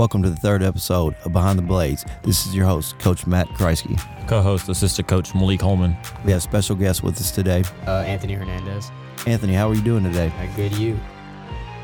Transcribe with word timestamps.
Welcome 0.00 0.22
to 0.22 0.30
the 0.30 0.36
third 0.36 0.62
episode 0.62 1.14
of 1.26 1.34
Behind 1.34 1.58
the 1.58 1.62
Blaze. 1.62 2.06
This 2.22 2.46
is 2.46 2.56
your 2.56 2.64
host, 2.64 2.98
Coach 3.00 3.26
Matt 3.26 3.46
Kreisky. 3.48 4.00
Co-host, 4.26 4.66
assistant 4.70 5.08
coach 5.08 5.34
Malik 5.34 5.60
Holman. 5.60 5.94
We 6.24 6.32
have 6.32 6.42
special 6.42 6.74
guests 6.74 7.02
with 7.02 7.20
us 7.20 7.30
today. 7.30 7.64
Uh, 7.86 7.98
Anthony 8.06 8.32
Hernandez. 8.32 8.90
Anthony, 9.26 9.52
how 9.52 9.68
are 9.68 9.74
you 9.74 9.82
doing 9.82 10.02
today? 10.02 10.32
Uh, 10.38 10.56
good 10.56 10.72
you. 10.72 10.98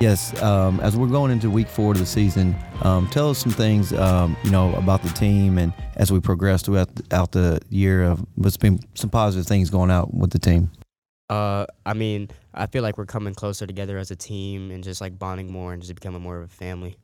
Yes, 0.01 0.41
um, 0.43 0.81
as 0.81 0.97
we're 0.97 1.09
going 1.09 1.31
into 1.31 1.51
week 1.51 1.69
four 1.69 1.93
of 1.93 1.99
the 1.99 2.07
season, 2.07 2.57
um, 2.81 3.07
tell 3.09 3.29
us 3.29 3.37
some 3.39 3.53
things, 3.53 3.93
um, 3.93 4.35
you 4.43 4.51
know, 4.51 4.75
about 4.77 5.03
the 5.03 5.11
team 5.11 5.59
and 5.59 5.75
as 5.97 6.11
we 6.11 6.19
progress 6.19 6.63
throughout 6.63 6.95
the, 6.95 7.15
out 7.15 7.33
the 7.33 7.61
year 7.69 8.03
of 8.03 8.25
what's 8.37 8.57
been 8.57 8.81
some 8.95 9.11
positive 9.11 9.47
things 9.47 9.69
going 9.69 9.91
out 9.91 10.15
with 10.15 10.31
the 10.31 10.39
team. 10.39 10.71
Uh, 11.29 11.67
I 11.85 11.93
mean, 11.93 12.31
I 12.55 12.65
feel 12.65 12.83
like 12.83 12.97
we're 12.97 13.05
coming 13.05 13.35
closer 13.35 13.67
together 13.67 13.99
as 13.99 14.11
a 14.11 14.17
team 14.17 14.71
and 14.71 14.83
just 14.83 15.03
like 15.03 15.19
bonding 15.19 15.53
more 15.53 15.75
and 15.75 15.83
just 15.83 15.95
becoming 15.95 16.23
more 16.23 16.39
of 16.39 16.45
a 16.45 16.49
family. 16.49 16.97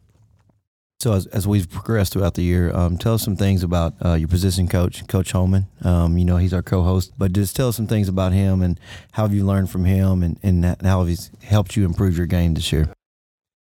So 1.02 1.14
as, 1.14 1.26
as 1.26 1.48
we've 1.48 1.68
progressed 1.68 2.12
throughout 2.12 2.34
the 2.34 2.44
year, 2.44 2.72
um, 2.72 2.96
tell 2.96 3.14
us 3.14 3.24
some 3.24 3.34
things 3.34 3.64
about 3.64 3.94
uh, 4.04 4.14
your 4.14 4.28
position 4.28 4.68
coach, 4.68 5.04
Coach 5.08 5.32
Holman. 5.32 5.66
Um, 5.82 6.16
you 6.16 6.24
know, 6.24 6.36
he's 6.36 6.54
our 6.54 6.62
co-host, 6.62 7.12
but 7.18 7.32
just 7.32 7.56
tell 7.56 7.66
us 7.66 7.74
some 7.74 7.88
things 7.88 8.06
about 8.06 8.32
him 8.32 8.62
and 8.62 8.78
how 9.10 9.24
have 9.24 9.34
you 9.34 9.44
learned 9.44 9.68
from 9.68 9.84
him 9.84 10.22
and, 10.22 10.38
and 10.44 10.64
how 10.86 11.02
he's 11.02 11.32
helped 11.42 11.74
you 11.74 11.84
improve 11.84 12.16
your 12.16 12.26
game 12.26 12.54
this 12.54 12.72
year? 12.72 12.88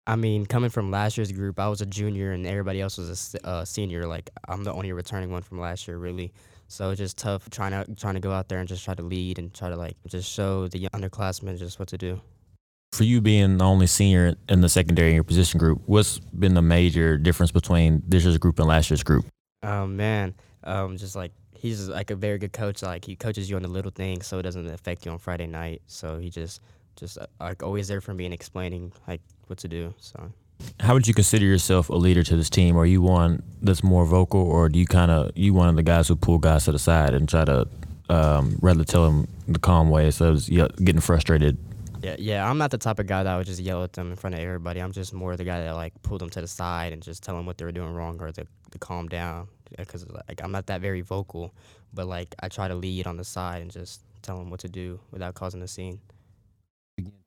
I 0.05 0.17
mean, 0.17 0.47
coming 0.47 0.69
from 0.69 0.91
last 0.91 1.17
year's 1.17 1.31
group, 1.31 1.61
I 1.61 1.69
was 1.69 1.81
a 1.81 1.87
junior 1.87 2.33
and 2.33 2.45
everybody 2.45 2.81
else 2.81 2.99
was 2.99 3.37
a 3.37 3.47
uh, 3.47 3.65
senior. 3.65 4.09
Like 4.09 4.31
I'm 4.49 4.65
the 4.65 4.73
only 4.73 4.91
returning 4.91 5.31
one 5.31 5.43
from 5.43 5.61
last 5.61 5.87
year, 5.87 5.97
really. 5.97 6.33
So 6.67 6.91
it's 6.91 6.99
just 6.99 7.19
tough 7.19 7.49
trying 7.51 7.71
to 7.71 7.95
trying 7.95 8.15
to 8.15 8.21
go 8.21 8.33
out 8.33 8.49
there 8.49 8.59
and 8.59 8.69
just 8.69 8.85
try 8.85 8.95
to 8.95 9.03
lead 9.03 9.39
and 9.39 9.55
try 9.55 9.69
to 9.69 9.77
like 9.77 9.97
just 10.09 10.29
show 10.29 10.67
the 10.67 10.89
underclassmen 10.89 11.57
just 11.57 11.79
what 11.79 11.87
to 11.91 11.99
do 11.99 12.21
for 12.93 13.05
you 13.05 13.21
being 13.21 13.59
the 13.59 13.65
only 13.65 13.87
senior 13.87 14.35
in 14.49 14.61
the 14.61 14.69
secondary 14.69 15.11
in 15.11 15.15
your 15.15 15.25
position 15.25 15.59
group, 15.59 15.83
what's 15.87 16.19
been 16.19 16.55
the 16.55 16.63
major 16.63 17.17
difference 17.17 17.51
between 17.51 18.03
this 18.07 18.25
year's 18.25 18.39
group 18.39 18.59
and 18.59 18.69
last 18.69 18.91
year's 18.91 19.03
group? 19.03 19.27
Oh 19.63 19.87
man, 19.87 20.35
um, 20.65 20.97
just 20.97 21.15
like 21.17 21.33
he's 21.55 21.89
like 21.89 22.11
a 22.11 22.17
very 22.17 22.39
good 22.39 22.53
coach. 22.53 22.83
Like 22.83 23.05
he 23.05 23.17
coaches 23.17 23.51
you 23.51 23.57
on 23.57 23.63
the 23.63 23.69
little 23.69 23.91
things, 23.91 24.27
so 24.27 24.39
it 24.39 24.43
doesn't 24.43 24.69
affect 24.69 25.05
you 25.05 25.13
on 25.13 25.19
Friday 25.19 25.47
night. 25.47 25.83
So 25.87 26.19
he 26.19 26.31
just 26.31 26.61
just 26.97 27.19
uh, 27.19 27.27
like 27.41 27.63
always 27.63 27.89
there 27.89 28.01
for 28.01 28.15
me 28.15 28.25
and 28.25 28.35
explaining 28.35 28.93
like 29.07 29.21
what 29.47 29.59
to 29.61 29.69
do. 29.69 29.95
So. 29.99 30.33
How 30.81 30.95
would 30.95 31.07
you 31.07 31.15
consider 31.15 31.45
yourself 31.45 31.89
a 31.89 31.95
leader 31.95 32.25
to 32.25 32.35
this 32.35 32.51
team? 32.51 32.77
Are 32.77 32.87
you 32.87 33.01
one 33.01 33.45
that's 33.63 33.85
more 33.85 34.05
vocal, 34.05 34.41
or 34.41 34.69
do 34.69 34.79
you 34.79 34.87
kind 34.87 35.11
of 35.11 35.31
you 35.37 35.55
one 35.55 35.69
of 35.69 35.77
the 35.77 35.85
guys 35.85 36.09
who 36.09 36.17
pull 36.17 36.39
guys 36.39 36.65
to 36.65 36.73
the 36.73 36.81
side 36.81 37.15
and 37.15 37.29
try 37.29 37.45
to 37.45 37.69
um, 38.09 38.59
rather 38.61 38.83
tell 38.83 39.05
them 39.05 39.29
the 39.47 39.59
calm 39.59 39.91
way 39.91 40.07
instead 40.07 40.31
of 40.31 40.49
getting 40.85 41.01
frustrated 41.01 41.59
yeah, 42.03 42.17
yeah. 42.19 42.49
I'm 42.49 42.59
not 42.59 42.71
the 42.71 42.79
type 42.79 42.99
of 42.99 43.07
guy 43.07 43.23
that 43.23 43.37
would 43.37 43.47
just 43.47 43.61
yell 43.61 43.83
at 43.85 43.93
them 43.93 44.11
in 44.11 44.17
front 44.17 44.35
of 44.35 44.41
everybody. 44.41 44.81
I'm 44.81 44.93
just 44.93 45.13
more 45.13 45.37
the 45.37 45.45
guy 45.45 45.61
that 45.63 45.73
like 45.73 45.95
pull 46.03 46.19
them 46.19 46.31
to 46.31 46.41
the 46.41 46.49
side 46.49 46.93
and 46.93 47.03
just 47.03 47.23
tell 47.23 47.37
them 47.37 47.47
what 47.47 47.59
they 47.59 47.65
were 47.65 47.73
doing 47.73 47.95
wrong 47.95 48.21
or 48.21 48.31
to, 48.33 48.47
to 48.71 48.79
calm 48.79 49.09
down. 49.09 49.49
Because 49.77 50.07
like 50.09 50.41
I'm 50.43 50.53
not 50.53 50.67
that 50.67 50.81
very 50.81 51.01
vocal, 51.01 51.55
but 51.93 52.07
like 52.07 52.35
I 52.41 52.49
try 52.49 52.69
to 52.69 52.75
lead 52.75 53.07
on 53.07 53.17
the 53.17 53.25
side 53.25 53.63
and 53.63 53.71
just 53.71 54.03
tell 54.23 54.39
them 54.39 54.51
what 54.51 54.61
to 54.61 54.69
do 54.69 55.01
without 55.11 55.35
causing 55.35 55.63
a 55.63 55.69
scene. 55.69 56.01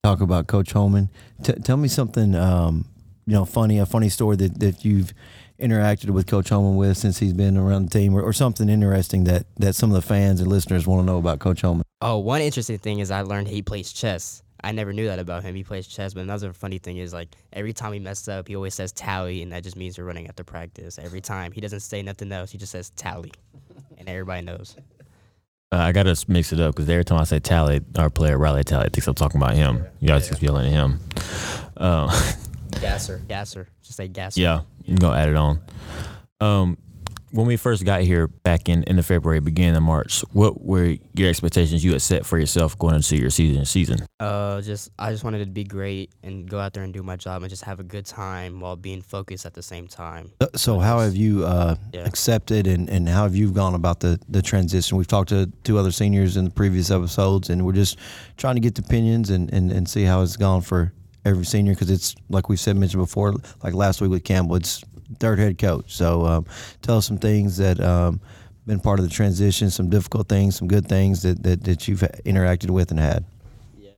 Talk 0.03 0.21
about 0.21 0.47
Coach 0.47 0.73
Holman. 0.73 1.09
T- 1.43 1.53
tell 1.53 1.77
me 1.77 1.87
something, 1.87 2.35
um, 2.35 2.85
you 3.25 3.33
know, 3.33 3.45
funny, 3.45 3.77
a 3.77 3.85
funny 3.85 4.09
story 4.09 4.35
that, 4.37 4.59
that 4.59 4.83
you've 4.83 5.13
interacted 5.59 6.09
with 6.09 6.27
Coach 6.27 6.49
Holman 6.49 6.75
with 6.75 6.97
since 6.97 7.19
he's 7.19 7.33
been 7.33 7.55
around 7.55 7.85
the 7.85 7.99
team, 7.99 8.15
or, 8.15 8.21
or 8.21 8.33
something 8.33 8.67
interesting 8.67 9.25
that 9.25 9.45
that 9.57 9.75
some 9.75 9.91
of 9.91 9.95
the 9.95 10.01
fans 10.01 10.41
and 10.41 10.49
listeners 10.49 10.87
want 10.87 11.01
to 11.01 11.05
know 11.05 11.17
about 11.17 11.39
Coach 11.39 11.61
Holman. 11.61 11.83
Oh, 12.01 12.17
one 12.17 12.41
interesting 12.41 12.79
thing 12.79 12.99
is 12.99 13.11
I 13.11 13.21
learned 13.21 13.47
he 13.47 13.61
plays 13.61 13.93
chess. 13.93 14.41
I 14.63 14.71
never 14.71 14.93
knew 14.93 15.07
that 15.07 15.19
about 15.19 15.43
him. 15.43 15.55
He 15.55 15.63
plays 15.63 15.87
chess, 15.87 16.13
but 16.13 16.21
another 16.21 16.53
funny 16.53 16.77
thing 16.77 16.97
is 16.97 17.13
like 17.13 17.29
every 17.51 17.73
time 17.73 17.93
he 17.93 17.99
messes 17.99 18.27
up, 18.29 18.47
he 18.47 18.55
always 18.55 18.75
says 18.75 18.91
tally, 18.91 19.41
and 19.41 19.51
that 19.51 19.63
just 19.63 19.75
means 19.75 19.97
we're 19.97 20.03
running 20.03 20.27
after 20.27 20.43
practice. 20.43 20.99
Every 20.99 21.21
time 21.21 21.51
he 21.51 21.61
doesn't 21.61 21.79
say 21.79 22.01
nothing 22.01 22.31
else, 22.31 22.51
he 22.51 22.57
just 22.57 22.71
says 22.71 22.91
tally, 22.91 23.31
and 23.97 24.07
everybody 24.07 24.45
knows. 24.45 24.75
Uh, 25.73 25.77
I 25.77 25.91
gotta 25.93 26.15
mix 26.27 26.51
it 26.51 26.59
up 26.59 26.75
because 26.75 26.89
every 26.89 27.05
time 27.05 27.19
I 27.19 27.23
say 27.23 27.39
tally, 27.39 27.81
our 27.97 28.09
player 28.09 28.37
Riley 28.37 28.63
Tally 28.63 28.89
thinks 28.89 29.07
I'm 29.07 29.15
talking 29.15 29.41
about 29.41 29.55
him. 29.55 29.85
You 29.99 30.09
guys 30.09 30.27
just 30.27 30.41
yelling 30.41 30.67
at 30.67 30.73
him. 30.73 30.99
Uh, 31.77 32.33
gasser, 32.81 33.21
gasser, 33.27 33.67
just 33.81 33.95
say 33.97 34.07
gasser. 34.07 34.41
Yeah, 34.41 34.61
you 34.83 34.95
can 34.95 34.95
go 34.97 35.13
add 35.13 35.29
it 35.29 35.35
on. 35.35 35.61
Um, 36.41 36.77
when 37.31 37.47
we 37.47 37.57
first 37.57 37.85
got 37.85 38.01
here 38.01 38.27
back 38.27 38.69
in, 38.69 38.83
in 38.83 38.97
the 38.97 39.03
February, 39.03 39.39
beginning 39.39 39.75
of 39.75 39.83
March, 39.83 40.21
what 40.31 40.61
were 40.61 40.95
your 41.13 41.29
expectations 41.29 41.83
you 41.83 41.91
had 41.93 42.01
set 42.01 42.25
for 42.25 42.37
yourself 42.37 42.77
going 42.77 42.95
into 42.95 43.15
your 43.15 43.29
season 43.29 43.65
season? 43.65 43.99
Uh, 44.19 44.61
just 44.61 44.89
I 44.99 45.11
just 45.11 45.23
wanted 45.23 45.39
to 45.39 45.45
be 45.45 45.63
great 45.63 46.11
and 46.23 46.49
go 46.49 46.59
out 46.59 46.73
there 46.73 46.83
and 46.83 46.93
do 46.93 47.03
my 47.03 47.15
job 47.15 47.41
and 47.41 47.49
just 47.49 47.63
have 47.63 47.79
a 47.79 47.83
good 47.83 48.05
time 48.05 48.59
while 48.59 48.75
being 48.75 49.01
focused 49.01 49.45
at 49.45 49.53
the 49.53 49.63
same 49.63 49.87
time. 49.87 50.31
So, 50.55 50.79
how 50.79 50.99
have 50.99 51.15
you 51.15 51.45
uh, 51.45 51.75
yeah. 51.93 52.01
accepted 52.01 52.67
and, 52.67 52.89
and 52.89 53.07
how 53.07 53.23
have 53.23 53.35
you 53.35 53.51
gone 53.51 53.75
about 53.75 54.01
the, 54.01 54.19
the 54.29 54.41
transition? 54.41 54.97
We've 54.97 55.07
talked 55.07 55.29
to 55.29 55.51
two 55.63 55.77
other 55.77 55.91
seniors 55.91 56.37
in 56.37 56.45
the 56.45 56.51
previous 56.51 56.91
episodes, 56.91 57.49
and 57.49 57.65
we're 57.65 57.73
just 57.73 57.97
trying 58.37 58.55
to 58.55 58.61
get 58.61 58.75
the 58.75 58.83
opinions 58.83 59.29
and, 59.29 59.51
and, 59.53 59.71
and 59.71 59.89
see 59.89 60.03
how 60.03 60.21
it's 60.21 60.37
gone 60.37 60.61
for 60.61 60.93
every 61.23 61.45
senior 61.45 61.73
because 61.73 61.91
it's 61.91 62.15
like 62.29 62.49
we 62.49 62.57
said 62.57 62.75
mentioned 62.75 63.01
before, 63.01 63.35
like 63.63 63.73
last 63.73 64.01
week 64.01 64.11
with 64.11 64.23
Campbell, 64.23 64.55
it's 64.55 64.83
third 65.19 65.39
head 65.39 65.57
coach. 65.57 65.93
So 65.95 66.25
um, 66.25 66.45
tell 66.81 66.97
us 66.97 67.07
some 67.07 67.17
things 67.17 67.57
that 67.57 67.79
um, 67.79 68.21
been 68.65 68.79
part 68.79 68.99
of 68.99 69.07
the 69.07 69.11
transition, 69.13 69.69
some 69.69 69.89
difficult 69.89 70.27
things, 70.29 70.55
some 70.55 70.67
good 70.67 70.87
things 70.87 71.23
that, 71.23 71.43
that, 71.43 71.63
that 71.63 71.87
you've 71.87 72.01
interacted 72.25 72.69
with 72.69 72.91
and 72.91 72.99
had. 72.99 73.25
Yeah. 73.77 73.91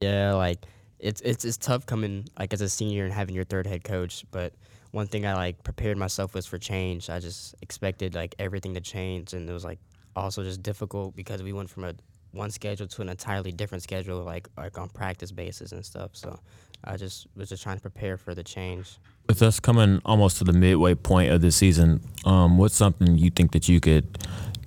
Yeah, 0.00 0.34
like 0.34 0.66
it's 0.98 1.20
it's 1.20 1.44
it's 1.44 1.56
tough 1.56 1.86
coming 1.86 2.28
like 2.38 2.52
as 2.52 2.60
a 2.60 2.68
senior 2.68 3.04
and 3.04 3.12
having 3.12 3.34
your 3.34 3.44
third 3.44 3.66
head 3.66 3.84
coach, 3.84 4.24
but 4.30 4.52
one 4.90 5.06
thing 5.06 5.26
I 5.26 5.34
like 5.34 5.62
prepared 5.62 5.96
myself 5.96 6.34
was 6.34 6.46
for 6.46 6.58
change. 6.58 7.10
I 7.10 7.20
just 7.20 7.54
expected 7.62 8.14
like 8.14 8.34
everything 8.38 8.74
to 8.74 8.80
change 8.80 9.34
and 9.34 9.48
it 9.48 9.52
was 9.52 9.64
like 9.64 9.78
also 10.16 10.42
just 10.42 10.62
difficult 10.62 11.14
because 11.14 11.42
we 11.42 11.52
went 11.52 11.70
from 11.70 11.84
a 11.84 11.94
one 12.32 12.50
schedule 12.50 12.86
to 12.86 13.02
an 13.02 13.08
entirely 13.08 13.52
different 13.52 13.82
schedule 13.82 14.22
like 14.22 14.48
like 14.56 14.78
on 14.78 14.88
practice 14.88 15.32
basis 15.32 15.72
and 15.72 15.84
stuff. 15.84 16.10
So 16.12 16.38
I 16.84 16.96
just 16.96 17.26
was 17.34 17.48
just 17.48 17.62
trying 17.62 17.76
to 17.76 17.82
prepare 17.82 18.16
for 18.16 18.34
the 18.34 18.44
change. 18.44 18.98
With 19.28 19.42
us 19.42 19.60
coming 19.60 20.00
almost 20.04 20.38
to 20.38 20.44
the 20.44 20.52
midway 20.52 20.94
point 20.94 21.30
of 21.32 21.40
the 21.40 21.50
season, 21.50 22.00
um, 22.24 22.56
what's 22.56 22.76
something 22.76 23.18
you 23.18 23.30
think 23.30 23.52
that 23.52 23.68
you 23.68 23.80
could 23.80 24.18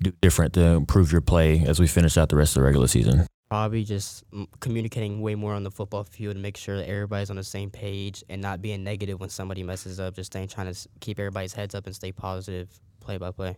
do 0.01 0.11
different 0.22 0.53
to 0.53 0.61
improve 0.61 1.11
your 1.11 1.22
play 1.22 1.63
as 1.66 1.79
we 1.79 1.88
finish 1.88 2.17
out 2.17 2.29
the 2.29 2.35
rest 2.35 2.55
of 2.55 2.61
the 2.61 2.66
regular 2.66 2.88
season? 2.88 3.25
Probably 3.49 3.83
just 3.83 4.23
communicating 4.61 5.22
way 5.22 5.35
more 5.35 5.53
on 5.53 5.63
the 5.63 5.72
football 5.72 6.03
field 6.03 6.35
and 6.35 6.41
make 6.41 6.55
sure 6.55 6.78
that 6.78 6.88
everybody's 6.88 7.29
on 7.29 7.35
the 7.35 7.43
same 7.43 7.69
page 7.69 8.23
and 8.29 8.41
not 8.41 8.61
being 8.61 8.83
negative 8.83 9.19
when 9.19 9.29
somebody 9.29 9.61
messes 9.61 9.99
up. 9.99 10.16
Just 10.16 10.31
staying 10.31 10.47
trying 10.47 10.73
to 10.73 10.89
keep 11.01 11.19
everybody's 11.19 11.53
heads 11.53 11.75
up 11.75 11.85
and 11.85 11.93
stay 11.93 12.11
positive, 12.11 12.69
play 13.01 13.17
by 13.17 13.31
play. 13.31 13.57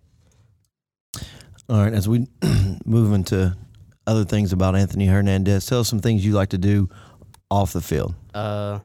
All 1.69 1.77
right, 1.77 1.93
as 1.93 2.09
we 2.09 2.27
move 2.85 3.13
into 3.13 3.55
other 4.07 4.25
things 4.25 4.53
about 4.53 4.75
Anthony 4.75 5.05
Hernandez, 5.05 5.65
tell 5.65 5.79
us 5.79 5.89
some 5.89 5.99
things 5.99 6.25
you 6.25 6.33
like 6.33 6.49
to 6.49 6.57
do 6.57 6.89
off 7.49 7.73
the 7.73 7.81
field? 7.81 8.15
Uh, 8.33 8.79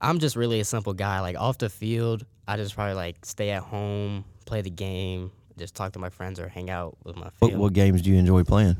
I'm 0.00 0.18
just 0.18 0.36
really 0.36 0.60
a 0.60 0.64
simple 0.64 0.92
guy. 0.92 1.20
Like 1.20 1.38
off 1.38 1.58
the 1.58 1.68
field, 1.68 2.24
I 2.48 2.56
just 2.56 2.74
probably 2.74 2.94
like 2.94 3.24
stay 3.24 3.50
at 3.50 3.62
home, 3.62 4.24
play 4.46 4.62
the 4.62 4.70
game, 4.70 5.30
just 5.58 5.74
talk 5.74 5.92
to 5.92 5.98
my 5.98 6.10
friends 6.10 6.40
or 6.40 6.48
hang 6.48 6.70
out 6.70 6.96
with 7.04 7.16
my. 7.16 7.30
What, 7.38 7.52
what 7.54 7.72
games 7.72 8.02
do 8.02 8.10
you 8.10 8.18
enjoy 8.18 8.44
playing? 8.44 8.76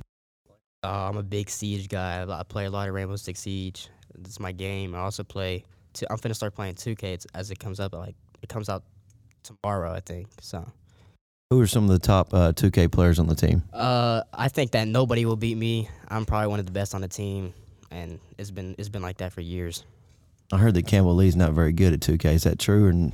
Uh, 0.82 1.08
I'm 1.08 1.16
a 1.16 1.22
big 1.22 1.50
Siege 1.50 1.88
guy. 1.88 2.26
I 2.28 2.42
play 2.44 2.64
a 2.64 2.70
lot 2.70 2.88
of 2.88 2.94
Rainbow 2.94 3.16
Six 3.16 3.41
Siege. 3.41 3.88
It's 4.18 4.41
my 4.41 4.52
game. 4.52 4.94
I 4.94 4.98
also 4.98 5.22
play. 5.22 5.64
i 6.00 6.06
I'm 6.10 6.18
finna 6.18 6.34
start 6.34 6.54
playing 6.54 6.74
2K 6.74 7.26
as 7.34 7.50
it 7.50 7.58
comes 7.58 7.80
up. 7.80 7.94
Like 7.94 8.14
it 8.42 8.48
comes 8.48 8.68
out 8.68 8.82
tomorrow, 9.42 9.92
I 9.92 10.00
think. 10.00 10.28
So. 10.41 10.66
Who 11.53 11.61
are 11.61 11.66
some 11.66 11.83
of 11.83 11.91
the 11.91 11.99
top 11.99 12.33
uh, 12.33 12.53
2K 12.53 12.93
players 12.93 13.19
on 13.19 13.27
the 13.27 13.34
team? 13.34 13.65
Uh, 13.72 14.22
I 14.33 14.47
think 14.47 14.71
that 14.71 14.87
nobody 14.87 15.25
will 15.25 15.34
beat 15.34 15.56
me. 15.56 15.88
I'm 16.06 16.25
probably 16.25 16.47
one 16.47 16.61
of 16.61 16.66
the 16.66 16.71
best 16.71 16.94
on 16.94 17.00
the 17.00 17.09
team 17.09 17.53
and 17.91 18.21
it's 18.38 18.53
been 18.53 18.77
it's 18.78 18.88
been 18.88 19.03
like 19.03 19.16
that 19.16 19.33
for 19.33 19.41
years. 19.41 19.83
I 20.53 20.59
heard 20.59 20.75
that 20.75 20.87
Campbell 20.87 21.16
Lee's 21.16 21.34
not 21.34 21.50
very 21.50 21.72
good 21.72 21.92
at 21.92 21.98
2K. 21.98 22.34
Is 22.34 22.45
that 22.45 22.60
true? 22.60 22.86
And 22.86 23.13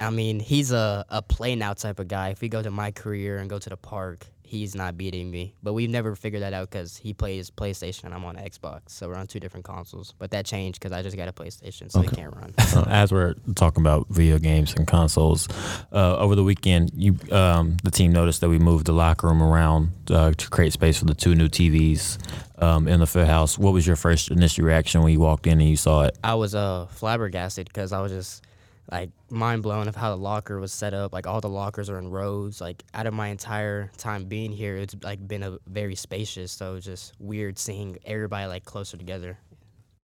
I 0.00 0.10
mean, 0.10 0.40
he's 0.40 0.72
a, 0.72 1.04
a 1.08 1.22
play 1.22 1.54
now 1.54 1.74
type 1.74 2.00
of 2.00 2.08
guy. 2.08 2.30
If 2.30 2.40
we 2.40 2.48
go 2.48 2.60
to 2.60 2.72
my 2.72 2.90
career 2.90 3.38
and 3.38 3.48
go 3.48 3.60
to 3.60 3.70
the 3.70 3.76
park, 3.76 4.26
he's 4.46 4.74
not 4.74 4.96
beating 4.96 5.30
me. 5.30 5.54
But 5.62 5.72
we've 5.72 5.90
never 5.90 6.14
figured 6.14 6.42
that 6.42 6.52
out 6.52 6.70
because 6.70 6.96
he 6.96 7.12
plays 7.12 7.50
PlayStation 7.50 8.04
and 8.04 8.14
I'm 8.14 8.24
on 8.24 8.36
Xbox. 8.36 8.90
So 8.90 9.08
we're 9.08 9.16
on 9.16 9.26
two 9.26 9.40
different 9.40 9.64
consoles. 9.64 10.14
But 10.18 10.30
that 10.30 10.46
changed 10.46 10.80
because 10.80 10.92
I 10.92 11.02
just 11.02 11.16
got 11.16 11.28
a 11.28 11.32
PlayStation, 11.32 11.90
so 11.90 12.00
okay. 12.00 12.16
Can't 12.16 12.34
run. 12.34 12.54
As 12.86 13.12
we're 13.12 13.34
talking 13.54 13.82
about 13.82 14.06
video 14.08 14.38
games 14.38 14.74
and 14.74 14.86
consoles, 14.86 15.48
uh, 15.92 16.16
over 16.18 16.34
the 16.34 16.44
weekend, 16.44 16.92
you 16.94 17.16
um, 17.32 17.76
the 17.82 17.90
team 17.90 18.12
noticed 18.12 18.40
that 18.40 18.48
we 18.48 18.58
moved 18.58 18.86
the 18.86 18.92
locker 18.92 19.26
room 19.26 19.42
around 19.42 19.90
uh, 20.10 20.32
to 20.32 20.50
create 20.50 20.72
space 20.72 20.98
for 20.98 21.04
the 21.04 21.14
two 21.14 21.34
new 21.34 21.48
TVs 21.48 22.18
um, 22.62 22.88
in 22.88 23.00
the 23.00 23.06
field 23.06 23.26
house. 23.26 23.58
What 23.58 23.72
was 23.72 23.86
your 23.86 23.96
first 23.96 24.30
initial 24.30 24.64
reaction 24.64 25.02
when 25.02 25.12
you 25.12 25.20
walked 25.20 25.46
in 25.46 25.60
and 25.60 25.68
you 25.68 25.76
saw 25.76 26.04
it? 26.04 26.16
I 26.22 26.34
was 26.34 26.54
uh, 26.54 26.86
flabbergasted 26.86 27.66
because 27.66 27.92
I 27.92 28.00
was 28.00 28.12
just 28.12 28.42
like 28.90 29.10
mind 29.30 29.62
blown 29.62 29.88
of 29.88 29.96
how 29.96 30.10
the 30.10 30.16
locker 30.16 30.58
was 30.60 30.72
set 30.72 30.94
up. 30.94 31.12
Like 31.12 31.26
all 31.26 31.40
the 31.40 31.48
lockers 31.48 31.90
are 31.90 31.98
in 31.98 32.10
rows. 32.10 32.60
Like 32.60 32.82
out 32.94 33.06
of 33.06 33.14
my 33.14 33.28
entire 33.28 33.90
time 33.96 34.24
being 34.26 34.52
here, 34.52 34.76
it's 34.76 34.94
like 35.02 35.26
been 35.26 35.42
a 35.42 35.58
very 35.66 35.94
spacious. 35.94 36.52
So 36.52 36.74
it's 36.76 36.86
just 36.86 37.12
weird 37.18 37.58
seeing 37.58 37.98
everybody 38.04 38.46
like 38.46 38.64
closer 38.64 38.96
together. 38.96 39.38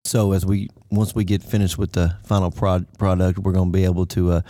So 0.06 0.32
as 0.32 0.46
we 0.46 0.70
once 0.92 1.14
we 1.14 1.24
get 1.24 1.44
finished 1.44 1.78
with 1.78 1.92
the 1.94 2.16
final 2.26 2.52
prod, 2.52 2.86
product, 2.98 3.40
we're 3.40 3.52
going 3.52 3.72
to 3.72 3.78
be 3.78 3.86
able 3.86 4.06
to 4.08 4.32
uh, 4.32 4.42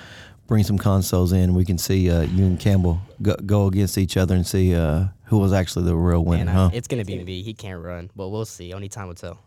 bring 0.47 0.63
some 0.63 0.77
consoles 0.77 1.33
in. 1.33 1.53
We 1.53 1.65
can 1.65 1.77
see 1.77 2.09
uh, 2.09 2.21
you 2.21 2.45
and 2.45 2.59
Campbell 2.59 3.01
go, 3.21 3.35
go 3.45 3.67
against 3.67 3.97
each 3.97 4.15
other 4.15 4.35
and 4.35 4.45
see 4.45 4.75
uh, 4.75 5.05
who 5.25 5.37
was 5.39 5.51
actually 5.53 5.85
the 5.85 5.95
real 5.95 6.23
winner, 6.23 6.49
I- 6.51 6.53
huh? 6.53 6.69
it's 6.73 6.87
gonna 6.87 7.05
be 7.05 7.23
me. 7.23 7.41
He 7.41 7.53
can't 7.53 7.83
run, 7.83 8.09
but 8.15 8.29
we'll 8.29 8.45
see. 8.45 8.73
Only 8.73 8.89
time 8.89 9.07
will 9.07 9.15
tell. 9.15 9.39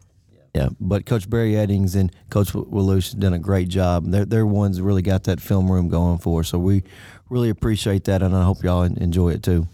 Yeah, 0.54 0.68
but 0.78 1.06
Coach 1.06 1.30
Barry 1.30 1.52
Eddings 1.52 1.96
and 1.96 2.14
Coach 2.28 2.52
Walush 2.52 3.12
have 3.12 3.20
done 3.20 3.32
a 3.32 3.38
great 3.38 3.68
job. 3.68 4.04
They're 4.06 4.26
they're 4.26 4.46
ones 4.46 4.76
that 4.76 4.82
really 4.82 5.00
got 5.00 5.24
that 5.24 5.40
film 5.40 5.70
room 5.70 5.88
going 5.88 6.18
for. 6.18 6.44
So 6.44 6.58
we 6.58 6.82
really 7.30 7.48
appreciate 7.48 8.04
that, 8.04 8.22
and 8.22 8.36
I 8.36 8.44
hope 8.44 8.62
y'all 8.62 8.82
enjoy 8.82 9.30
it 9.30 9.42
too. 9.42 9.66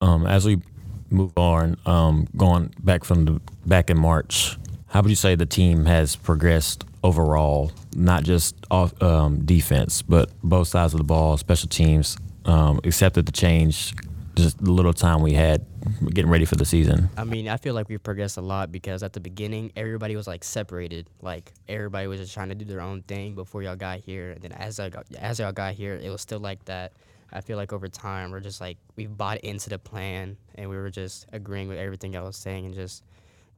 Um, 0.00 0.26
as 0.26 0.46
we 0.46 0.62
move 1.10 1.36
on, 1.36 1.76
um, 1.84 2.26
going 2.36 2.72
back 2.80 3.04
from 3.04 3.24
the 3.26 3.40
back 3.66 3.90
in 3.90 3.98
March, 3.98 4.56
how 4.86 5.02
would 5.02 5.10
you 5.10 5.16
say 5.16 5.34
the 5.34 5.44
team 5.44 5.84
has 5.84 6.16
progressed 6.16 6.84
overall? 7.04 7.70
Not 7.94 8.24
just 8.24 8.56
off 8.70 9.00
um, 9.02 9.44
defense, 9.44 10.00
but 10.00 10.30
both 10.42 10.68
sides 10.68 10.94
of 10.94 10.98
the 10.98 11.04
ball, 11.04 11.36
special 11.36 11.68
teams. 11.68 12.16
Um, 12.46 12.80
accepted 12.84 13.26
the 13.26 13.32
change, 13.32 13.92
just 14.34 14.62
the 14.62 14.70
little 14.70 14.92
time 14.92 15.22
we 15.22 15.32
had 15.32 15.66
getting 16.10 16.30
ready 16.30 16.44
for 16.44 16.56
the 16.56 16.64
season. 16.64 17.10
I 17.16 17.24
mean, 17.24 17.48
I 17.48 17.56
feel 17.56 17.74
like 17.74 17.88
we've 17.88 18.02
progressed 18.02 18.36
a 18.36 18.40
lot 18.40 18.70
because 18.72 19.02
at 19.02 19.12
the 19.12 19.20
beginning, 19.20 19.72
everybody 19.76 20.16
was 20.16 20.26
like 20.26 20.44
separated. 20.44 21.08
Like 21.20 21.52
everybody 21.68 22.06
was 22.06 22.20
just 22.20 22.34
trying 22.34 22.48
to 22.50 22.54
do 22.54 22.64
their 22.64 22.80
own 22.80 23.02
thing 23.02 23.34
before 23.34 23.62
y'all 23.62 23.76
got 23.76 24.00
here. 24.00 24.32
And 24.32 24.42
then 24.42 24.52
as 24.52 24.80
I 24.80 24.88
got, 24.88 25.06
as 25.18 25.38
y'all 25.38 25.52
got 25.52 25.74
here, 25.74 25.94
it 25.94 26.10
was 26.10 26.20
still 26.20 26.40
like 26.40 26.64
that. 26.66 26.92
I 27.32 27.40
feel 27.40 27.56
like 27.56 27.72
over 27.72 27.88
time, 27.88 28.30
we're 28.30 28.40
just 28.40 28.60
like 28.60 28.76
we've 28.96 29.16
bought 29.16 29.38
into 29.38 29.70
the 29.70 29.78
plan, 29.78 30.36
and 30.56 30.68
we 30.68 30.76
were 30.76 30.90
just 30.90 31.26
agreeing 31.32 31.68
with 31.68 31.78
everything 31.78 32.12
y'all 32.12 32.24
was 32.26 32.36
saying 32.36 32.66
and 32.66 32.74
just 32.74 33.04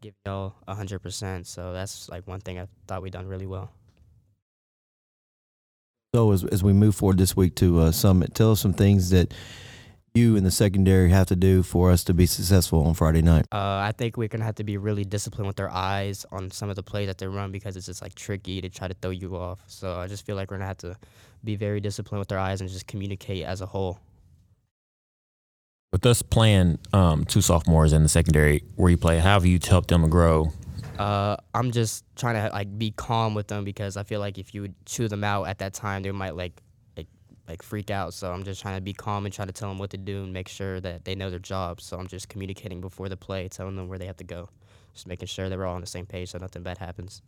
giving 0.00 0.14
y'all 0.26 0.54
hundred 0.68 0.98
percent. 0.98 1.46
So 1.46 1.72
that's 1.72 2.08
like 2.08 2.26
one 2.26 2.40
thing 2.40 2.58
I 2.58 2.66
thought 2.86 3.02
we 3.02 3.10
done 3.10 3.26
really 3.26 3.46
well. 3.46 3.70
So 6.14 6.32
as 6.32 6.44
as 6.44 6.62
we 6.62 6.74
move 6.74 6.94
forward 6.94 7.16
this 7.16 7.34
week 7.34 7.54
to 7.56 7.80
uh, 7.80 7.92
Summit, 7.92 8.34
tell 8.34 8.52
us 8.52 8.60
some 8.60 8.74
things 8.74 9.08
that 9.10 9.32
you 10.14 10.36
and 10.36 10.44
the 10.44 10.50
secondary 10.50 11.10
have 11.10 11.26
to 11.26 11.36
do 11.36 11.62
for 11.62 11.90
us 11.90 12.04
to 12.04 12.12
be 12.12 12.26
successful 12.26 12.86
on 12.86 12.94
Friday 12.94 13.22
night. 13.22 13.46
Uh, 13.50 13.80
I 13.82 13.92
think 13.96 14.16
we're 14.16 14.28
gonna 14.28 14.44
have 14.44 14.56
to 14.56 14.64
be 14.64 14.76
really 14.76 15.04
disciplined 15.04 15.46
with 15.46 15.58
our 15.58 15.70
eyes 15.70 16.26
on 16.30 16.50
some 16.50 16.68
of 16.68 16.76
the 16.76 16.82
plays 16.82 17.06
that 17.06 17.18
they 17.18 17.26
run 17.26 17.50
because 17.50 17.76
it's 17.76 17.86
just 17.86 18.02
like 18.02 18.14
tricky 18.14 18.60
to 18.60 18.68
try 18.68 18.88
to 18.88 18.94
throw 18.94 19.10
you 19.10 19.36
off. 19.36 19.62
So 19.66 19.98
I 19.98 20.08
just 20.08 20.26
feel 20.26 20.36
like 20.36 20.50
we're 20.50 20.58
gonna 20.58 20.66
have 20.66 20.78
to 20.78 20.96
be 21.42 21.56
very 21.56 21.80
disciplined 21.80 22.20
with 22.20 22.30
our 22.30 22.38
eyes 22.38 22.60
and 22.60 22.68
just 22.68 22.86
communicate 22.86 23.44
as 23.44 23.62
a 23.62 23.66
whole. 23.66 24.00
With 25.92 26.04
us 26.04 26.22
playing 26.22 26.78
um, 26.92 27.24
two 27.24 27.40
sophomores 27.40 27.92
in 27.92 28.02
the 28.02 28.08
secondary 28.08 28.64
where 28.76 28.90
you 28.90 28.96
play, 28.96 29.18
how 29.18 29.34
have 29.34 29.46
you 29.46 29.58
helped 29.66 29.88
them 29.88 30.08
grow? 30.08 30.52
Uh, 30.98 31.36
I'm 31.54 31.70
just 31.70 32.04
trying 32.16 32.34
to 32.34 32.54
like 32.54 32.78
be 32.78 32.92
calm 32.92 33.34
with 33.34 33.48
them 33.48 33.64
because 33.64 33.96
I 33.96 34.02
feel 34.02 34.20
like 34.20 34.38
if 34.38 34.54
you 34.54 34.60
would 34.62 34.74
chew 34.84 35.08
them 35.08 35.24
out 35.24 35.44
at 35.44 35.58
that 35.58 35.72
time, 35.72 36.02
they 36.02 36.12
might 36.12 36.36
like 36.36 36.60
like 37.48 37.62
freak 37.62 37.90
out. 37.90 38.14
So 38.14 38.32
I'm 38.32 38.44
just 38.44 38.62
trying 38.62 38.76
to 38.76 38.80
be 38.80 38.92
calm 38.92 39.24
and 39.24 39.34
try 39.34 39.44
to 39.44 39.52
tell 39.52 39.68
them 39.68 39.78
what 39.78 39.90
to 39.90 39.98
do 39.98 40.24
and 40.24 40.32
make 40.32 40.48
sure 40.48 40.80
that 40.80 41.04
they 41.04 41.14
know 41.14 41.30
their 41.30 41.38
job. 41.38 41.80
So 41.80 41.98
I'm 41.98 42.06
just 42.06 42.28
communicating 42.28 42.80
before 42.80 43.08
the 43.08 43.16
play, 43.16 43.48
telling 43.48 43.76
them 43.76 43.88
where 43.88 43.98
they 43.98 44.06
have 44.06 44.16
to 44.18 44.24
go, 44.24 44.48
just 44.94 45.06
making 45.06 45.28
sure 45.28 45.48
that 45.48 45.58
we're 45.58 45.66
all 45.66 45.74
on 45.74 45.80
the 45.80 45.86
same 45.86 46.06
page 46.06 46.30
so 46.30 46.38
nothing 46.38 46.62
bad 46.62 46.78
happens. 46.78 47.22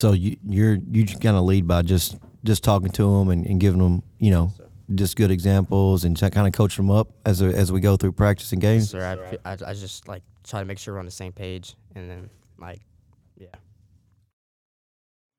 So 0.00 0.12
you 0.12 0.36
you're 0.48 0.78
you 0.90 1.04
just 1.04 1.20
kind 1.20 1.36
of 1.36 1.44
lead 1.44 1.66
by 1.66 1.82
just 1.82 2.18
just 2.42 2.64
talking 2.64 2.90
to 2.92 3.02
them 3.02 3.28
and, 3.28 3.44
and 3.44 3.60
giving 3.60 3.80
them 3.80 4.02
you 4.18 4.30
know 4.30 4.50
just 4.94 5.14
good 5.14 5.30
examples 5.30 6.04
and 6.04 6.18
kind 6.18 6.46
of 6.46 6.52
coach 6.52 6.76
them 6.76 6.90
up 6.90 7.08
as 7.26 7.42
a, 7.42 7.46
as 7.46 7.70
we 7.70 7.80
go 7.80 7.96
through 7.96 8.12
practice 8.12 8.52
and 8.52 8.62
games. 8.62 8.90
Sir, 8.90 9.38
I, 9.44 9.52
I, 9.52 9.56
I 9.66 9.74
just 9.74 10.08
like 10.08 10.22
try 10.42 10.60
to 10.60 10.66
make 10.66 10.78
sure 10.78 10.94
we're 10.94 11.00
on 11.00 11.04
the 11.04 11.10
same 11.10 11.32
page, 11.32 11.76
and 11.94 12.08
then 12.08 12.30
like. 12.58 12.80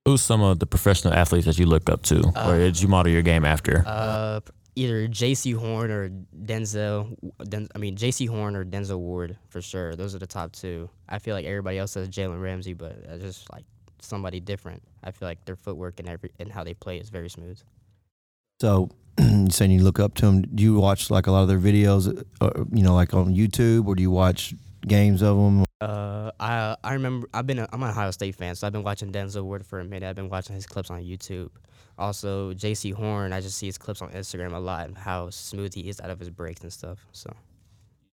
Who's 0.06 0.22
some 0.22 0.42
of 0.42 0.60
the 0.60 0.66
professional 0.66 1.14
athletes 1.14 1.46
that 1.46 1.60
you 1.60 1.68
look 1.68 1.90
up 1.90 2.02
to, 2.04 2.24
or 2.36 2.58
did 2.58 2.82
you 2.82 2.88
model 2.88 3.12
your 3.12 3.22
game 3.22 3.46
after? 3.46 3.84
Uh, 3.86 4.40
either 4.76 5.08
Jaycee 5.08 5.56
Horn 5.56 5.92
or 5.92 6.10
Denzel. 6.44 7.16
Den, 7.44 7.68
I 7.76 7.78
mean 7.78 7.96
Jaycee 7.96 8.28
Horn 8.28 8.56
or 8.56 8.66
Denzel 8.66 8.98
Ward 8.98 9.38
for 9.50 9.62
sure. 9.62 9.96
Those 9.96 10.16
are 10.16 10.20
the 10.20 10.28
top 10.28 10.54
two. 10.54 10.90
I 11.08 11.20
feel 11.20 11.36
like 11.36 11.46
everybody 11.46 11.78
else 11.78 11.92
says 11.92 12.10
Jalen 12.10 12.42
Ramsey, 12.42 12.74
but 12.74 12.98
I 13.12 13.18
just 13.18 13.52
like 13.52 13.66
somebody 14.00 14.40
different. 14.40 14.82
I 15.04 15.12
feel 15.12 15.28
like 15.28 15.46
their 15.46 15.56
footwork 15.56 16.00
and 16.00 16.10
every 16.10 16.32
and 16.40 16.52
how 16.52 16.64
they 16.64 16.74
play 16.74 16.98
is 16.98 17.10
very 17.10 17.30
smooth. 17.30 17.60
So 18.60 18.90
you 19.20 19.50
saying 19.50 19.72
you 19.72 19.84
look 19.84 20.00
up 20.00 20.16
to 20.16 20.26
them? 20.26 20.42
Do 20.42 20.64
you 20.64 20.76
watch 20.76 21.10
like 21.10 21.28
a 21.28 21.32
lot 21.32 21.44
of 21.44 21.48
their 21.48 21.60
videos, 21.60 22.24
uh, 22.42 22.64
you 22.72 22.84
know, 22.84 22.96
like 22.96 23.14
on 23.14 23.36
YouTube, 23.36 23.88
or 23.88 23.96
do 23.96 24.02
you 24.02 24.12
watch 24.12 24.54
games 24.88 25.22
of 25.22 25.38
them? 25.38 25.66
Uh, 25.80 26.32
I 26.40 26.76
I 26.84 26.94
remember 26.94 27.28
I've 27.34 27.48
been 27.48 27.60
a, 27.60 27.68
I'm 27.72 27.82
an 27.84 27.90
Ohio 27.90 28.12
State 28.12 28.36
fan, 28.36 28.56
so 28.56 28.68
I've 28.68 28.74
been 28.74 28.84
watching 28.84 29.12
Denzel 29.12 29.44
Ward 29.44 29.66
for 29.66 29.80
a 29.80 29.84
minute. 29.86 30.08
I've 30.08 30.16
been 30.16 30.30
watching 30.30 30.56
his 30.56 30.66
clips 30.66 30.90
on 30.92 31.02
YouTube. 31.02 31.50
Also, 31.98 32.54
Jaycee 32.54 32.94
Horn, 32.94 33.34
I 33.34 33.42
just 33.42 33.58
see 33.58 33.66
his 33.68 33.78
clips 33.78 34.02
on 34.02 34.10
Instagram 34.12 34.54
a 34.54 34.60
lot 34.60 34.88
and 34.88 34.98
how 34.98 35.30
smooth 35.30 35.74
he 35.74 35.90
is 35.90 36.00
out 36.02 36.10
of 36.10 36.20
his 36.20 36.30
breaks 36.30 36.62
and 36.62 36.72
stuff. 36.74 37.06
So, 37.12 37.32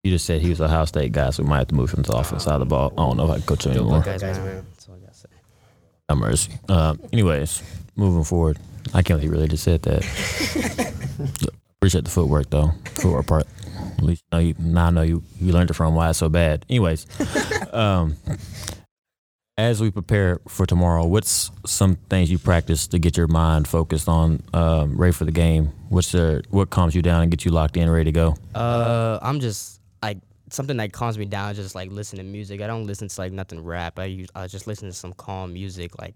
You 0.02 0.10
just 0.10 0.24
said 0.24 0.40
he 0.40 0.48
was 0.48 0.60
a 0.60 0.64
Ohio 0.64 0.84
State 0.86 1.12
guy, 1.12 1.30
so 1.30 1.42
we 1.42 1.48
might 1.48 1.58
have 1.58 1.68
to 1.68 1.74
move 1.74 1.92
him 1.92 2.02
to 2.02 2.10
the 2.10 2.16
offense 2.16 2.44
side 2.44 2.54
of 2.54 2.60
the 2.60 2.66
ball. 2.66 2.92
I 2.92 3.02
don't 3.02 3.16
know 3.16 3.24
if 3.24 3.30
I 3.30 3.34
can 3.34 3.42
coach 3.46 3.66
him 3.66 3.74
Go 3.74 3.80
anymore. 3.80 4.00
Buckeyes, 4.00 4.22
man. 4.22 4.66
That's 4.70 4.88
all 4.88 4.94
I 4.96 4.98
gotta 4.98 5.14
say. 5.14 5.28
Have 6.08 6.18
mercy. 6.18 6.52
Uh, 6.68 6.94
anyways, 7.12 7.62
moving 7.96 8.24
forward. 8.24 8.58
I 8.94 9.02
can't 9.02 9.20
believe 9.20 9.22
he 9.22 9.28
really 9.28 9.48
just 9.48 9.64
said 9.64 9.82
that. 9.82 10.02
Appreciate 11.78 12.04
the 12.04 12.10
footwork 12.10 12.48
though. 12.50 12.70
Footwork 12.94 13.26
part. 13.26 13.46
At 13.98 14.04
least 14.04 14.24
know 14.32 14.38
you, 14.38 14.54
now 14.58 14.86
I 14.86 14.90
know 14.90 15.02
you, 15.02 15.22
you 15.40 15.52
learned 15.52 15.70
it 15.70 15.74
from 15.74 15.94
why 15.94 16.10
it's 16.10 16.18
so 16.18 16.28
bad. 16.28 16.66
Anyways, 16.68 17.06
um, 17.72 18.16
as 19.58 19.80
we 19.80 19.90
prepare 19.90 20.40
for 20.48 20.66
tomorrow, 20.66 21.06
what's 21.06 21.50
some 21.64 21.96
things 22.10 22.30
you 22.30 22.38
practice 22.38 22.86
to 22.88 22.98
get 22.98 23.16
your 23.16 23.26
mind 23.26 23.66
focused 23.68 24.08
on, 24.08 24.42
um, 24.52 24.96
ready 24.96 25.12
for 25.12 25.24
the 25.24 25.32
game? 25.32 25.72
What's 25.88 26.12
the, 26.12 26.42
what 26.50 26.70
calms 26.70 26.94
you 26.94 27.02
down 27.02 27.22
and 27.22 27.30
gets 27.30 27.44
you 27.44 27.50
locked 27.50 27.76
in, 27.76 27.88
ready 27.88 28.04
to 28.04 28.12
go? 28.12 28.36
Uh, 28.54 29.18
I'm 29.22 29.40
just 29.40 29.80
like 30.02 30.18
something 30.50 30.76
that 30.76 30.92
calms 30.92 31.18
me 31.18 31.24
down. 31.24 31.50
is 31.50 31.56
Just 31.56 31.74
like 31.74 31.90
listen 31.90 32.18
to 32.18 32.24
music. 32.24 32.60
I 32.60 32.66
don't 32.66 32.86
listen 32.86 33.08
to 33.08 33.20
like 33.20 33.32
nothing 33.32 33.62
rap. 33.62 33.98
I 33.98 34.04
use 34.04 34.28
I 34.34 34.46
just 34.46 34.66
listen 34.66 34.88
to 34.88 34.94
some 34.94 35.12
calm 35.12 35.52
music. 35.52 35.98
Like 35.98 36.14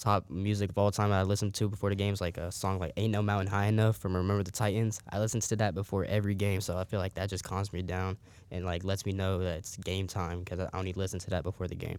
top 0.00 0.28
music 0.30 0.70
of 0.70 0.78
all 0.78 0.90
time 0.90 1.12
I 1.12 1.22
listen 1.22 1.52
to 1.52 1.68
before 1.68 1.90
the 1.90 1.94
games, 1.94 2.20
like 2.20 2.38
a 2.38 2.50
song 2.50 2.78
like 2.78 2.92
"Ain't 2.96 3.12
No 3.12 3.22
Mountain 3.22 3.48
High 3.48 3.66
Enough" 3.66 3.96
from 3.96 4.16
Remember 4.16 4.42
the 4.42 4.50
Titans. 4.50 5.00
I 5.10 5.18
listen 5.18 5.40
to 5.40 5.56
that 5.56 5.74
before 5.74 6.04
every 6.04 6.34
game, 6.34 6.60
so 6.60 6.76
I 6.76 6.84
feel 6.84 6.98
like 6.98 7.14
that 7.14 7.28
just 7.28 7.44
calms 7.44 7.72
me 7.72 7.82
down 7.82 8.16
and 8.50 8.64
like 8.64 8.82
lets 8.82 9.06
me 9.06 9.12
know 9.12 9.38
that 9.38 9.58
it's 9.58 9.76
game 9.76 10.06
time 10.06 10.40
because 10.40 10.58
I 10.58 10.68
only 10.72 10.92
listen 10.94 11.20
to 11.20 11.30
that 11.30 11.42
before 11.42 11.68
the 11.68 11.74
game. 11.74 11.98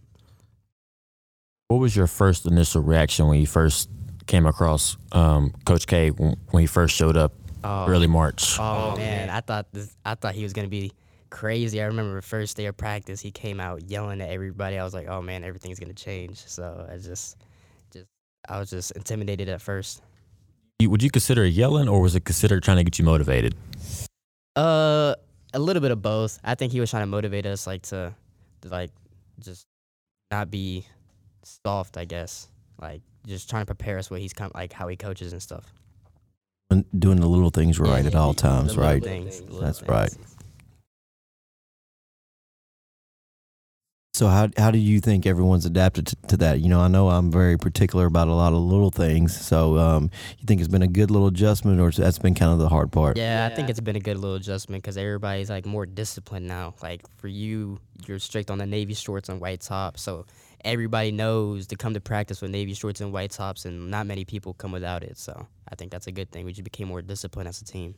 What 1.67 1.79
was 1.79 1.95
your 1.95 2.07
first 2.07 2.45
initial 2.45 2.81
reaction 2.81 3.27
when 3.27 3.39
you 3.39 3.47
first 3.47 3.89
came 4.27 4.45
across 4.45 4.97
um, 5.13 5.53
Coach 5.65 5.87
K 5.87 6.11
when, 6.11 6.35
when 6.49 6.61
he 6.61 6.67
first 6.67 6.95
showed 6.95 7.15
up 7.15 7.33
Oh, 7.63 7.85
early 7.87 8.07
March? 8.07 8.57
Oh, 8.59 8.95
man, 8.97 9.29
I 9.29 9.41
thought 9.41 9.67
this. 9.71 9.95
I 10.03 10.15
thought 10.15 10.33
he 10.33 10.43
was 10.43 10.53
gonna 10.53 10.67
be 10.67 10.91
crazy. 11.29 11.81
I 11.81 11.85
remember 11.85 12.15
the 12.15 12.21
first 12.21 12.57
day 12.57 12.65
of 12.65 12.77
practice, 12.77 13.21
he 13.21 13.31
came 13.31 13.59
out 13.59 13.89
yelling 13.89 14.21
at 14.21 14.29
everybody. 14.29 14.77
I 14.77 14.83
was 14.83 14.93
like, 14.93 15.07
oh 15.07 15.21
man, 15.21 15.43
everything's 15.43 15.79
gonna 15.79 15.93
change. 15.93 16.37
So 16.45 16.87
I 16.89 16.95
just, 16.95 17.07
just, 17.07 17.37
I 18.49 18.59
was 18.59 18.69
just 18.69 18.91
intimidated 18.91 19.49
at 19.49 19.61
first. 19.61 20.01
You- 20.79 20.89
Would 20.89 21.03
you 21.03 21.11
consider 21.11 21.45
yelling, 21.45 21.87
or 21.87 22.01
was 22.01 22.15
it 22.15 22.25
considered 22.25 22.63
trying 22.63 22.77
to 22.77 22.83
get 22.83 22.97
you 22.99 23.05
motivated? 23.05 23.55
Uh, 24.55 25.15
a 25.53 25.59
little 25.59 25.81
bit 25.81 25.91
of 25.91 26.01
both. 26.01 26.39
I 26.43 26.55
think 26.55 26.71
he 26.73 26.79
was 26.79 26.89
trying 26.89 27.03
to 27.03 27.07
motivate 27.07 27.45
us, 27.45 27.67
like 27.67 27.83
to, 27.83 28.13
to 28.61 28.67
like, 28.69 28.91
just 29.39 29.65
not 30.31 30.49
be 30.51 30.85
soft. 31.43 31.97
I 31.97 32.05
guess, 32.05 32.47
like 32.81 33.01
just 33.27 33.49
trying 33.49 33.61
to 33.61 33.65
prepare 33.65 33.97
us 33.97 34.09
what 34.09 34.19
he's 34.21 34.33
come, 34.33 34.51
like 34.55 34.73
how 34.73 34.87
he 34.87 34.95
coaches 34.97 35.33
and 35.33 35.41
stuff. 35.41 35.71
And 36.69 36.85
Doing 36.97 37.19
the 37.19 37.27
little 37.27 37.49
things 37.49 37.79
right 37.79 38.05
at 38.05 38.15
all 38.15 38.33
times, 38.33 38.75
The 38.75 38.81
right? 38.81 39.03
things, 39.03 39.41
the 39.41 39.59
That's 39.59 39.79
things. 39.79 39.89
right. 39.89 40.13
So 44.13 44.27
how 44.27 44.49
how 44.57 44.71
do 44.71 44.77
you 44.77 44.99
think 44.99 45.25
everyone's 45.25 45.65
adapted 45.65 46.05
to, 46.07 46.15
to 46.27 46.37
that? 46.37 46.59
You 46.59 46.67
know, 46.67 46.81
I 46.81 46.89
know 46.89 47.09
I'm 47.09 47.31
very 47.31 47.57
particular 47.57 48.05
about 48.05 48.27
a 48.27 48.33
lot 48.33 48.51
of 48.51 48.59
little 48.59 48.91
things. 48.91 49.35
So 49.35 49.77
um, 49.79 50.11
you 50.37 50.45
think 50.45 50.59
it's 50.59 50.67
been 50.67 50.81
a 50.81 50.87
good 50.87 51.09
little 51.09 51.27
adjustment, 51.27 51.79
or 51.79 51.91
that's 51.91 52.19
been 52.19 52.35
kind 52.35 52.51
of 52.51 52.59
the 52.59 52.67
hard 52.67 52.91
part? 52.91 53.17
Yeah, 53.17 53.49
I 53.49 53.55
think 53.55 53.69
it's 53.69 53.79
been 53.79 53.95
a 53.95 54.01
good 54.01 54.17
little 54.17 54.35
adjustment 54.35 54.83
because 54.83 54.97
everybody's 54.97 55.49
like 55.49 55.65
more 55.65 55.85
disciplined 55.85 56.45
now. 56.45 56.75
Like 56.83 57.01
for 57.17 57.29
you, 57.29 57.79
you're 58.05 58.19
strict 58.19 58.51
on 58.51 58.57
the 58.57 58.65
navy 58.65 58.93
shorts 58.93 59.29
and 59.29 59.39
white 59.39 59.61
tops, 59.61 60.01
so 60.01 60.25
everybody 60.65 61.11
knows 61.11 61.65
to 61.67 61.77
come 61.77 61.93
to 61.93 62.01
practice 62.01 62.41
with 62.41 62.51
navy 62.51 62.73
shorts 62.73 62.99
and 62.99 63.13
white 63.13 63.31
tops, 63.31 63.63
and 63.63 63.89
not 63.89 64.07
many 64.07 64.25
people 64.25 64.53
come 64.53 64.73
without 64.73 65.03
it. 65.03 65.17
So 65.17 65.47
I 65.69 65.75
think 65.75 65.89
that's 65.89 66.07
a 66.07 66.11
good 66.11 66.29
thing. 66.31 66.43
We 66.43 66.51
just 66.51 66.65
became 66.65 66.89
more 66.89 67.01
disciplined 67.01 67.47
as 67.47 67.61
a 67.61 67.65
team. 67.65 67.95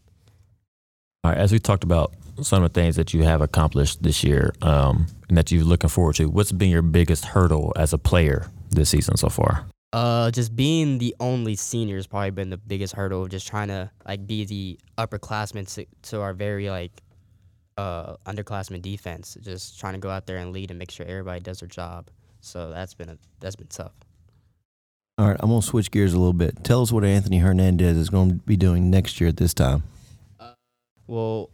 All 1.25 1.31
right, 1.31 1.39
as 1.39 1.53
we 1.53 1.59
talked 1.59 1.85
about 1.85 2.13
some 2.41 2.63
of 2.63 2.73
the 2.73 2.81
things 2.81 2.97
that 2.97 3.13
you 3.13 3.23
have 3.23 3.39
accomplished 3.39 4.03
this 4.03 4.25
year 4.25 4.53
um, 4.61 5.07
and 5.29 5.37
that 5.37 5.53
you're 5.53 5.63
looking 5.63 5.89
forward 5.89 6.15
to, 6.15 6.25
what's 6.25 6.51
been 6.51 6.69
your 6.69 6.81
biggest 6.81 7.23
hurdle 7.23 7.71
as 7.77 7.93
a 7.93 7.97
player 7.97 8.51
this 8.71 8.89
season 8.89 9.15
so 9.15 9.29
far? 9.29 9.65
Uh, 9.93 10.31
just 10.31 10.53
being 10.53 10.97
the 10.97 11.15
only 11.21 11.55
senior 11.55 11.95
has 11.95 12.07
probably 12.07 12.31
been 12.31 12.49
the 12.49 12.57
biggest 12.57 12.93
hurdle. 12.93 13.25
Just 13.29 13.47
trying 13.47 13.69
to 13.69 13.89
like 14.05 14.27
be 14.27 14.43
the 14.43 14.77
upperclassmen 14.97 15.73
to, 15.75 15.85
to 16.09 16.19
our 16.19 16.33
very 16.33 16.69
like 16.69 16.91
uh 17.77 18.17
underclassmen 18.25 18.81
defense. 18.81 19.37
Just 19.39 19.79
trying 19.79 19.93
to 19.93 19.99
go 19.99 20.09
out 20.09 20.25
there 20.25 20.37
and 20.37 20.51
lead 20.51 20.71
and 20.71 20.77
make 20.77 20.91
sure 20.91 21.05
everybody 21.05 21.39
does 21.39 21.61
their 21.61 21.69
job. 21.69 22.09
So 22.41 22.69
that's 22.69 22.95
been 22.95 23.07
a 23.07 23.17
that's 23.39 23.55
been 23.55 23.67
tough. 23.67 23.93
All 25.17 25.29
right, 25.29 25.37
I'm 25.39 25.49
gonna 25.49 25.61
switch 25.61 25.89
gears 25.89 26.13
a 26.13 26.17
little 26.17 26.33
bit. 26.33 26.65
Tell 26.65 26.81
us 26.81 26.91
what 26.91 27.05
Anthony 27.05 27.37
Hernandez 27.37 27.95
is 27.95 28.09
going 28.09 28.29
to 28.29 28.35
be 28.35 28.57
doing 28.57 28.89
next 28.89 29.21
year 29.21 29.29
at 29.29 29.37
this 29.37 29.53
time. 29.53 29.83
Well, 31.13 31.51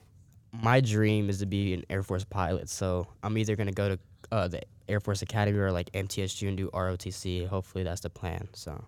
my 0.53 0.79
dream 0.79 1.29
is 1.29 1.39
to 1.39 1.45
be 1.45 1.73
an 1.73 1.83
Air 1.89 2.01
Force 2.01 2.23
pilot. 2.23 2.69
So 2.69 3.07
I'm 3.21 3.37
either 3.37 3.57
gonna 3.57 3.73
go 3.73 3.89
to 3.89 3.99
uh, 4.31 4.47
the 4.47 4.61
Air 4.87 5.01
Force 5.01 5.21
Academy 5.21 5.57
or 5.57 5.69
like 5.69 5.91
MTSU 5.91 6.47
and 6.47 6.55
do 6.55 6.69
ROTC. 6.69 7.45
Hopefully 7.45 7.83
that's 7.83 7.99
the 7.99 8.09
plan. 8.09 8.47
So. 8.53 8.85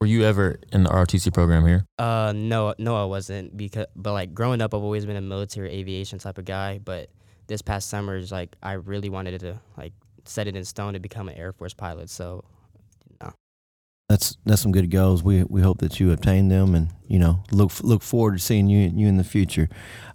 Were 0.00 0.06
you 0.06 0.24
ever 0.24 0.58
in 0.72 0.84
the 0.84 0.88
ROTC 0.88 1.30
program 1.34 1.66
here? 1.66 1.84
Uh, 1.98 2.32
no, 2.34 2.74
no, 2.78 2.96
I 2.96 3.04
wasn't 3.04 3.54
because, 3.54 3.84
but 3.94 4.14
like 4.14 4.32
growing 4.32 4.62
up, 4.62 4.72
I've 4.72 4.82
always 4.82 5.04
been 5.04 5.16
a 5.16 5.20
military 5.20 5.70
aviation 5.72 6.18
type 6.18 6.38
of 6.38 6.46
guy. 6.46 6.80
But 6.82 7.10
this 7.48 7.60
past 7.60 7.90
summer 7.90 8.16
is 8.16 8.32
like 8.32 8.56
I 8.62 8.72
really 8.72 9.10
wanted 9.10 9.38
to 9.40 9.60
like 9.76 9.92
set 10.24 10.48
it 10.48 10.56
in 10.56 10.64
stone 10.64 10.94
to 10.94 11.00
become 11.00 11.28
an 11.28 11.34
Air 11.34 11.52
Force 11.52 11.74
pilot. 11.74 12.08
So. 12.08 12.44
That's 14.12 14.36
that's 14.44 14.60
some 14.60 14.72
good 14.72 14.90
goals. 14.90 15.22
We 15.22 15.44
we 15.44 15.62
hope 15.62 15.78
that 15.78 15.98
you 15.98 16.12
obtain 16.12 16.48
them, 16.48 16.74
and 16.74 16.88
you 17.08 17.18
know 17.18 17.42
look 17.50 17.72
look 17.82 18.02
forward 18.02 18.34
to 18.34 18.38
seeing 18.38 18.66
you 18.66 18.92
you 18.94 19.08
in 19.08 19.16
the 19.16 19.24
future. 19.24 19.70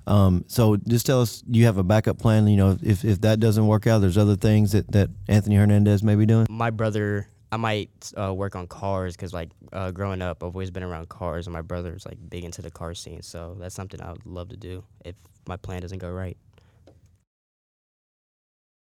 Um, 0.06 0.46
so 0.46 0.78
just 0.78 1.08
tell 1.08 1.20
us, 1.20 1.44
you 1.50 1.66
have 1.66 1.80
a 1.80 1.84
backup 1.84 2.20
plan. 2.20 2.46
You 2.46 2.58
know, 2.58 2.78
if 2.84 3.04
if 3.04 3.22
that 3.22 3.40
doesn't 3.40 3.66
work 3.66 3.88
out, 3.88 3.98
there's 4.02 4.20
other 4.20 4.36
things 4.36 4.74
that 4.74 4.92
that 4.92 5.10
Anthony 5.28 5.56
Hernandez 5.56 6.04
may 6.04 6.14
be 6.14 6.28
doing. 6.28 6.46
My 6.48 6.70
brother, 6.70 7.28
I 7.52 7.58
might 7.58 8.14
uh, 8.16 8.32
work 8.36 8.56
on 8.56 8.68
cars 8.68 9.16
because 9.16 9.34
like 9.34 9.50
uh, 9.74 9.90
growing 9.90 10.22
up, 10.22 10.44
I've 10.44 10.54
always 10.54 10.70
been 10.70 10.84
around 10.84 11.10
cars, 11.10 11.48
and 11.48 11.54
my 11.54 11.64
brother's 11.64 12.06
like 12.06 12.20
big 12.30 12.44
into 12.44 12.62
the 12.62 12.70
car 12.70 12.94
scene. 12.94 13.24
So 13.24 13.58
that's 13.60 13.74
something 13.74 14.00
I 14.00 14.12
would 14.12 14.28
love 14.28 14.50
to 14.50 14.58
do 14.58 14.84
if 15.06 15.16
my 15.48 15.58
plan 15.58 15.82
doesn't 15.82 15.98
go 15.98 16.12
right. 16.12 16.38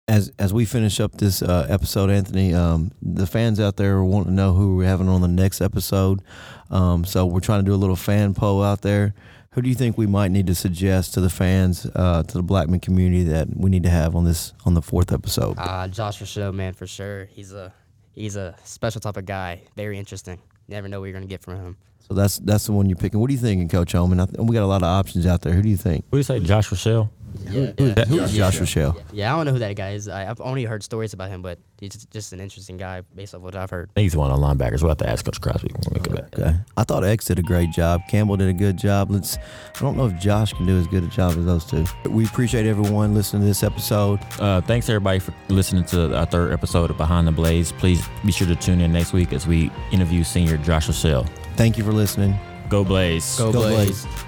As 0.08 0.32
as 0.38 0.54
we 0.54 0.64
finish 0.64 1.00
up 1.00 1.12
this 1.18 1.42
uh, 1.42 1.66
episode, 1.68 2.08
Anthony, 2.08 2.54
um, 2.54 2.92
the 3.02 3.26
fans 3.26 3.60
out 3.60 3.76
there 3.76 4.02
want 4.02 4.26
to 4.26 4.32
know 4.32 4.54
who 4.54 4.76
we're 4.76 4.88
having 4.88 5.06
on 5.06 5.20
the 5.20 5.28
next 5.28 5.60
episode. 5.60 6.22
Um, 6.70 7.04
so 7.04 7.26
we're 7.26 7.40
trying 7.40 7.60
to 7.60 7.66
do 7.66 7.74
a 7.74 7.76
little 7.76 7.94
fan 7.96 8.32
poll 8.32 8.62
out 8.62 8.80
there. 8.80 9.14
Who 9.52 9.60
do 9.62 9.68
you 9.68 9.74
think 9.74 9.98
we 9.98 10.06
might 10.06 10.30
need 10.30 10.46
to 10.46 10.54
suggest 10.54 11.14
to 11.14 11.20
the 11.20 11.28
fans, 11.28 11.86
uh, 11.94 12.22
to 12.22 12.34
the 12.38 12.42
Blackman 12.42 12.80
community, 12.80 13.24
that 13.24 13.48
we 13.54 13.68
need 13.70 13.82
to 13.82 13.90
have 13.90 14.16
on 14.16 14.24
this 14.24 14.54
on 14.64 14.72
the 14.74 14.82
fourth 14.82 15.12
episode? 15.12 15.56
Uh, 15.58 15.88
Josh 15.88 16.20
Rochelle, 16.20 16.52
man, 16.52 16.72
for 16.72 16.86
sure. 16.86 17.26
He's 17.26 17.52
a 17.52 17.72
he's 18.14 18.36
a 18.36 18.54
special 18.64 19.02
type 19.02 19.18
of 19.18 19.26
guy. 19.26 19.62
Very 19.76 19.98
interesting. 19.98 20.38
Never 20.68 20.88
know 20.88 21.00
what 21.00 21.06
you're 21.06 21.14
gonna 21.14 21.26
get 21.26 21.42
from 21.42 21.56
him. 21.56 21.76
So 22.08 22.14
that's 22.14 22.38
that's 22.38 22.64
the 22.64 22.72
one 22.72 22.88
you're 22.88 22.96
picking. 22.96 23.20
What 23.20 23.28
are 23.28 23.32
you 23.34 23.38
thinking, 23.38 23.68
Coach 23.68 23.92
Holman? 23.92 24.20
I 24.20 24.26
th- 24.26 24.38
we 24.38 24.54
got 24.54 24.62
a 24.62 24.66
lot 24.66 24.82
of 24.82 24.88
options 24.88 25.26
out 25.26 25.42
there. 25.42 25.52
Who 25.52 25.60
do 25.60 25.68
you 25.68 25.76
think? 25.76 26.06
What 26.08 26.16
do 26.16 26.18
you 26.18 26.22
say, 26.22 26.40
Josh 26.40 26.70
Rochelle? 26.72 27.10
Yeah, 27.50 27.72
Who's, 27.78 27.94
yeah. 27.96 28.04
who's 28.04 28.36
Yeah. 28.36 28.50
Josh 28.50 28.60
Rochelle? 28.60 29.00
Yeah, 29.12 29.32
I 29.32 29.36
don't 29.36 29.46
know 29.46 29.52
who 29.52 29.58
that 29.60 29.74
guy 29.74 29.92
is. 29.92 30.08
I, 30.08 30.28
I've 30.28 30.40
only 30.40 30.64
heard 30.64 30.82
stories 30.82 31.12
about 31.14 31.30
him, 31.30 31.40
but 31.40 31.58
he's 31.80 31.90
just, 31.92 32.10
just 32.10 32.32
an 32.32 32.40
interesting 32.40 32.76
guy 32.76 33.02
based 33.14 33.34
off 33.34 33.40
what 33.40 33.56
I've 33.56 33.70
heard. 33.70 33.90
He's 33.96 34.14
one 34.16 34.30
of 34.30 34.38
the 34.38 34.44
linebackers. 34.46 34.82
We'll 34.82 34.90
have 34.90 34.98
to 34.98 35.08
ask 35.08 35.24
Coach 35.24 35.40
Crosby 35.40 35.70
when 35.72 35.94
we 36.02 36.08
get 36.08 36.14
back. 36.30 36.38
Okay. 36.38 36.58
I 36.76 36.84
thought 36.84 37.04
X 37.04 37.24
did 37.26 37.38
a 37.38 37.42
great 37.42 37.70
job. 37.70 38.02
Campbell 38.08 38.36
did 38.36 38.48
a 38.48 38.52
good 38.52 38.76
job. 38.76 39.10
Let's. 39.10 39.36
I 39.38 39.80
don't 39.80 39.96
know 39.96 40.06
if 40.06 40.18
Josh 40.18 40.52
can 40.52 40.66
do 40.66 40.78
as 40.78 40.86
good 40.86 41.04
a 41.04 41.08
job 41.08 41.36
as 41.38 41.44
those 41.44 41.64
two. 41.64 41.84
We 42.08 42.24
appreciate 42.24 42.66
everyone 42.66 43.14
listening 43.14 43.42
to 43.42 43.48
this 43.48 43.62
episode. 43.62 44.20
Uh, 44.38 44.60
thanks 44.60 44.88
everybody 44.88 45.18
for 45.18 45.32
listening 45.48 45.84
to 45.86 46.16
our 46.16 46.26
third 46.26 46.52
episode 46.52 46.90
of 46.90 46.96
Behind 46.96 47.26
the 47.26 47.32
Blaze. 47.32 47.72
Please 47.72 48.06
be 48.24 48.32
sure 48.32 48.46
to 48.46 48.56
tune 48.56 48.80
in 48.80 48.92
next 48.92 49.12
week 49.12 49.32
as 49.32 49.46
we 49.46 49.70
interview 49.92 50.22
senior 50.24 50.56
Josh 50.58 50.88
Rochelle. 50.88 51.24
Thank 51.56 51.78
you 51.78 51.84
for 51.84 51.92
listening. 51.92 52.36
Go 52.68 52.84
Blaze. 52.84 53.38
Go, 53.38 53.50
Go 53.52 53.60
Blaze. 53.60 54.04
Blaze. 54.04 54.24